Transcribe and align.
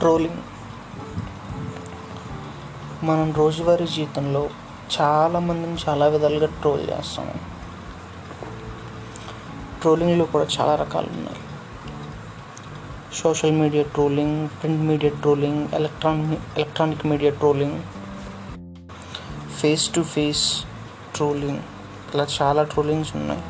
Trolling 0.00 0.42
మనం 3.04 3.32
రోజువారీ 3.32 3.86
జీవితంలో 3.86 4.50
చాలామందిని 5.00 5.76
చాలా 5.88 6.06
విధాలుగా 6.06 6.46
ట్రోల్ 6.46 6.90
చేస్తాము 6.90 7.34
ట్రోలింగ్లో 9.80 10.24
కూడా 10.24 10.46
చాలా 10.60 10.74
రకాలు 10.76 11.06
ఉన్నాయి. 11.06 11.36
Social 13.14 13.52
media 13.52 13.82
trolling 13.82 14.48
print 14.48 14.82
media 14.82 15.12
trolling 15.20 15.68
electronic 15.74 16.58
electronic 16.58 17.06
media 17.06 17.30
trolling 17.30 17.82
face 19.60 19.94
to 19.94 20.02
face 20.02 20.64
trolling 21.14 21.62
ఇలా 22.14 22.26
చాలా 22.42 22.62
ట్రోలింగ్స్ 22.62 23.16
ఉన్నాయి. 23.16 23.42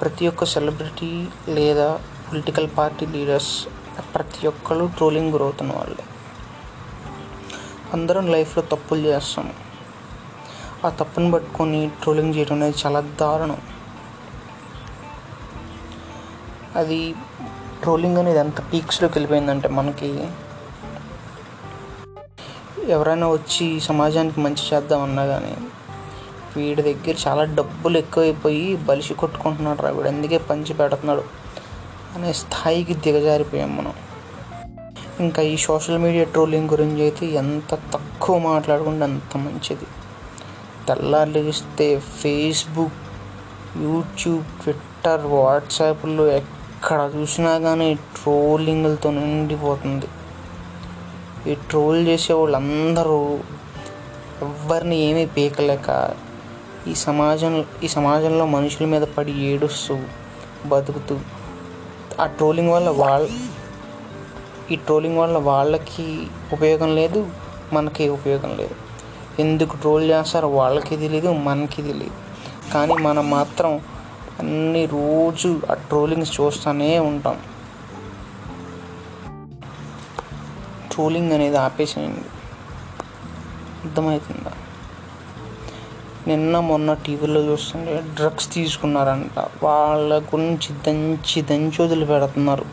ప్రతి 0.00 0.28
ఒక్క 0.28 0.44
సెలబ్రిటీ 0.44 1.26
లేదా 1.48 2.00
పొలిటికల్ 2.30 2.68
పార్టీ 2.78 3.06
లీడర్స్ 3.06 3.54
ప్రతి 4.00 4.46
ఒక్కరు 4.46 4.90
ట్రోలింగ్ 4.96 5.32
గురవుతున్న 5.32 5.72
వాళ్ళే. 5.72 6.04
అందరం 7.92 8.32
లైఫ్లో 8.32 8.62
తప్పులు 8.62 9.00
చేస్తాం. 9.00 9.54
ఆ 10.84 10.88
తప్పుని 10.88 11.32
పట్టుకొని 11.32 11.90
ట్రోలింగ్ 12.02 12.34
చేయడం 12.34 12.56
అనేది 12.56 12.76
చాలా 12.86 13.00
దారుణం. 13.00 13.56
అది 16.76 17.14
ట్రోలింగ్ 17.82 18.16
అనేది 18.16 18.38
ఎంత 18.38 18.60
పీక్స్లోకి 18.60 19.14
వెళ్ళిపోయిందంటే 19.18 19.68
మనకి 19.68 20.28
ఎవరైనా 22.88 23.28
వచ్చి 23.28 23.80
సమాజానికి 23.80 24.40
మంచి 24.40 24.74
చేద్దామన్నా 24.74 25.26
కానీ 25.26 25.56
వీడి 26.56 26.82
దగ్గర 26.82 27.14
చాలా 27.28 27.44
డబ్బులు 27.44 27.98
ఎక్కువైపోయి 27.98 28.76
బలిసి 28.76 29.14
కొట్టుకుంటున్నాడు 29.14 29.82
రా 29.82 29.90
వీడు. 29.90 30.08
అందుకే 30.08 30.38
పంచి 30.38 30.74
పెడుతున్నాడు. 30.74 31.42
అనే 32.16 32.32
స్థాయికి 32.32 32.94
దిగజారిపోయాం 32.94 33.76
మనం. 33.76 33.92
ఇంకా 35.20 35.42
ఈ 35.42 35.56
సోషల్ 35.56 35.98
మీడియా 35.98 36.24
ట్రోలింగ్ 36.24 36.70
గురించి 36.70 37.02
అయితే 37.02 37.26
ఎంత 37.26 37.74
తక్కువ 37.74 38.38
మాట్లాడుకుంటే 38.38 39.04
అంత 39.04 39.36
మంచిది. 39.36 39.86
తెల్లారిస్తే 40.88 41.98
ఫేస్బుక్ 41.98 42.92
యూట్యూబ్ 43.82 44.44
ట్విట్టర్ 44.62 45.26
వాట్సాప్లో 45.26 46.26
ఎక్కడ 46.26 47.10
చూసినా 47.16 47.58
కానీ 47.58 47.94
ట్రోలింగ్లతో 47.94 49.10
నిండిపోతుంది. 49.10 50.06
ఈ 51.52 51.54
ట్రోల్ 51.54 52.06
చేసే 52.08 52.32
వాళ్ళందరూ 52.32 53.38
ఎవరిని 54.42 54.96
ఏమీ 54.96 55.26
పీకలేక 55.26 56.14
ఈ 56.86 56.94
సమాజం 56.94 57.64
ఈ 57.82 57.88
సమాజంలో 57.88 58.46
మనుషుల 58.46 58.86
మీద 58.86 59.02
పడి 59.02 59.32
ఏడుస్తూ 59.32 59.98
బతుకుతూ 60.66 61.18
ఆ 62.20 62.26
ట్రోలింగ్ 62.26 62.70
వల్ల 62.70 62.88
వాళ్ళ 62.88 63.28
ఈ 64.70 64.76
ట్రోలింగ్ 64.76 65.18
వల్ల 65.18 65.38
వాళ్ళకి 65.38 66.26
ఉపయోగం 66.52 66.94
లేదు 66.94 67.30
మనకి 67.72 68.08
ఉపయోగం 68.08 68.56
లేదు. 68.56 68.74
ఎందుకు 69.38 69.76
ట్రోల్ 69.76 70.10
చేస్తారో 70.10 70.48
వాళ్ళకి 70.48 70.96
తెలియదు 70.96 71.32
మనకి 71.32 71.82
తెలియదు 71.82 72.10
కానీ 72.72 72.94
మనం 72.94 73.30
మాత్రం 73.30 73.80
అన్ని 74.38 74.86
రోజు 74.86 75.60
ఆ 75.70 75.74
ట్రోలింగ్స్ 75.74 76.40
చూస్తూనే 76.40 76.98
ఉంటాం. 76.98 77.38
ట్రోలింగ్ 80.92 81.32
అనేది 81.32 81.56
ఆపేసేయండి. 81.56 82.20
అర్థమవుతుందా? 83.84 84.52
నిన్న 86.26 86.60
మొన్న 86.60 86.92
టీవీలో 86.92 87.40
చూస్తుంటే 87.40 88.02
డ్రగ్స్ 88.14 88.52
తీసుకున్నారంట. 88.54 89.44
వాళ్ళ 89.62 90.18
గురించి 90.18 90.74
దంచి 90.86 91.42
దంచి 91.42 91.82
వదిలి 91.84 92.06
పెడుతున్నారు. 92.06 92.64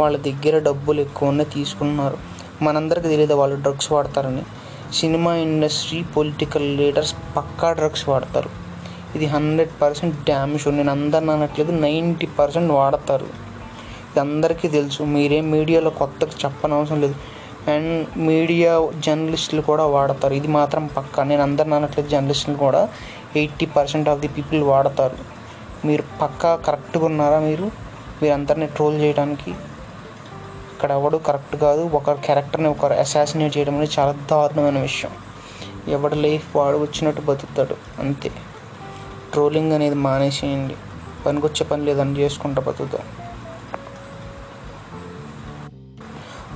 వాళ్ళ 0.00 0.16
దగ్గర 0.16 0.58
డబ్బులు 0.58 1.00
ఎక్కువనే 1.00 1.44
తీసుకున్నారు. 1.44 2.16
మనందరికీ 2.62 3.08
తెలియదు 3.08 3.34
వాళ్ళు 3.34 3.56
డ్రగ్స్ 3.56 3.92
వాడతారని. 3.92 4.42
సినిమా 4.92 5.34
ఇండస్ట్రీ 5.34 6.02
పొలిటికల్ 6.02 6.76
లీడర్స్ 6.76 7.14
పక్కా 7.36 7.72
డ్రగ్స్ 7.72 8.08
వాడతారు. 8.08 8.50
ఇది 9.14 9.26
హండ్రెడ్ 9.26 9.70
పర్సెంట్ 9.82 10.16
డ్యామేజ్ 10.24 10.68
నేను 10.68 10.90
అందరిని 10.90 11.30
అనట్లేదు 11.30 11.72
నైంటీ 11.72 12.26
పర్సెంట్ 12.26 12.72
వాడతారు. 12.72 13.24
ఇది 14.10 14.20
అందరికీ 14.20 14.68
తెలుసు. 14.68 15.02
మీరేం 15.02 15.50
మీడియాలో 15.50 15.90
కొత్తగా 15.90 16.30
చెప్పనవసరం 16.44 17.00
లేదు. 17.00 17.14
అండ్ 17.68 18.18
మీడియా 18.18 18.90
జర్నలిస్టులు 18.98 19.60
కూడా 19.60 19.86
వాడతారు. 19.86 20.34
ఇది 20.34 20.48
మాత్రం 20.48 20.86
పక్కా. 20.86 21.22
నేను 21.22 21.42
అందరిని 21.42 21.74
అనట్లేదు 21.74 22.08
జర్నలిస్టులు 22.08 22.56
కూడా. 22.56 22.88
Eighty 23.36 23.66
percent 23.66 24.08
of 24.08 24.20
the 24.20 24.28
people 24.28 24.62
వాడతారు. 24.62 25.16
మీరు 25.86 26.04
పక్కా 26.22 26.56
కరెక్ట్గా 26.56 27.04
ఉన్నారా 27.04 27.38
మీరు? 27.38 27.70
మీరు 28.22 28.32
అందరిని 28.32 28.66
ట్రోల్ 28.66 29.00
చేయడానికి? 29.00 29.50
ఇక్కడ 30.72 30.92
ఎవడు 30.92 31.16
కరెక్ట్ 31.16 31.56
కాదు. 31.56 31.82
ఒకరి 31.82 32.18
క్యారెక్టర్ని 32.24 32.68
ఒకరు 32.68 32.92
అసాసినేట్ 32.92 33.58
చేయడం 33.58 33.74
అనేది 33.74 33.92
చాలా 33.98 34.12
దారుణమైన 34.12 34.78
విషయం. 34.78 35.10
ఎవడు 35.88 36.14
లైఫ్ 36.14 36.56
వాడు 36.56 36.76
వచ్చినట్టు 36.76 37.20
బతుకుతాడు. 37.20 37.76
అంతే. 38.00 38.30
ట్రోలింగ్ 39.32 39.72
అనేది 39.72 39.94
మానేసేయండి. 39.94 40.74
పనికొచ్చే 41.26 41.66
పని 41.66 41.84
లేదని 41.84 42.18
చేసుకుంటా 42.18 42.62
బతుకుతాం. 42.62 43.25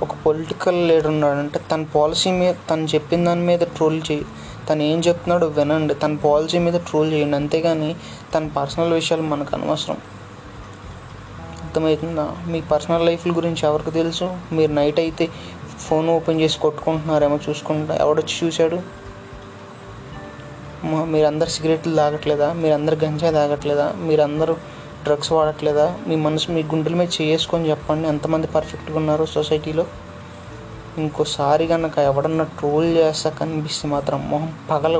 ఒక 0.01 0.09
పొలిటికల్ 0.25 0.87
లీడర్ 0.87 1.07
ఉన్నాడంటే 1.07 1.59
తన 1.71 1.83
పాలసీ 1.83 2.31
మీద 2.31 2.55
తను 2.69 2.85
చెప్పిన 2.85 3.25
దాని 3.25 3.41
మీద 3.41 3.59
ట్రోల్ 3.59 4.01
చేయి. 4.11 4.25
తను 4.69 4.83
ఏం 4.83 4.99
చెప్తున్నాడో 4.99 5.47
వినండి. 5.47 5.93
తన 5.93 6.15
పాలసీ 6.15 6.57
మీద 6.57 6.73
ట్రోల్ 6.73 7.13
చేయండి. 7.13 7.35
అంతేగాని 7.35 7.95
తన 8.35 8.47
పర్సనల్ 8.47 8.93
విషయాలు 8.93 9.23
మనకు 9.23 9.55
అనవసరం. 9.55 9.97
అర్థమవుతుందా? 11.63 12.35
మీ 12.47 12.61
పర్సనల్ 12.61 13.05
లైఫ్ల 13.05 13.31
గురించి 13.31 13.59
ఎవరికి 13.63 13.91
తెలుసు? 13.91 14.37
మీరు 14.51 14.71
నైట్ 14.71 14.99
అయితే 14.99 15.29
ఫోన్ 15.79 16.09
ఓపెన్ 16.09 16.41
చేసి 16.41 16.59
కొట్టుకుంటున్నారేమో 16.59 17.39
చూసుకుంటా. 17.49 17.95
ఎవడొచ్చి 17.95 18.47
చూశాడు? 18.47 19.01
మీరందరు 20.85 21.49
సిగరెట్లు 21.49 21.95
తాగట్లేదా? 21.95 22.53
మీరందరు 22.53 23.05
గంజా 23.05 23.31
తాగట్లేదా? 23.31 23.93
మీరందరూ 23.97 24.55
డ్రగ్స్ 25.03 25.31
వాడట్లేదా? 25.31 25.97
మీ 26.07 26.15
మనసు 26.15 26.51
మీ 26.51 26.63
గుండెల 26.63 26.95
మీద 26.95 27.07
చేసుకొని 27.21 27.69
చెప్పండి. 27.69 28.07
ఎంతమంది 28.07 28.47
పర్ఫెక్ట్గా 28.47 28.97
ఉన్నారో 28.97 29.25
సొసైటీలో? 29.25 29.85
ఇంకోసారి 30.97 31.67
కనుక 31.67 31.97
ఎవడన్నా 31.97 32.43
ట్రోల్ 32.43 32.97
చేస్తా 32.97 33.29
కనిపిస్తే 33.29 33.87
మాత్రం 33.87 34.29
మొహం 34.29 34.53
పగల 34.69 34.97